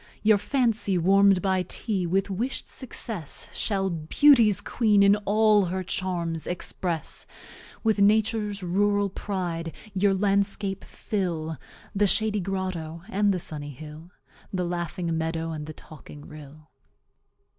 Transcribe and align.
Your 0.23 0.39
Fancy, 0.39 0.97
warm'd 0.97 1.43
by 1.43 1.61
TEA, 1.61 2.07
with 2.07 2.31
wish'd 2.31 2.67
success, 2.67 3.47
Shall 3.53 3.91
Beauty's 3.91 4.59
Queen 4.59 5.03
in 5.03 5.15
all 5.25 5.65
her 5.65 5.83
Charms 5.83 6.47
express; 6.47 7.27
With 7.83 7.99
Nature's 7.99 8.63
Rural 8.63 9.11
Pride 9.11 9.71
your 9.93 10.15
Landscape 10.15 10.83
fill 10.83 11.59
The 11.93 12.07
Shady 12.07 12.39
Grotto, 12.39 13.03
and 13.09 13.31
the 13.31 13.37
Sunny 13.37 13.69
Hill, 13.69 14.09
The 14.51 14.65
Laughing 14.65 15.15
Meadow, 15.15 15.51
and 15.51 15.67
the 15.67 15.73
Talking 15.73 16.27
Rill. 16.27 16.71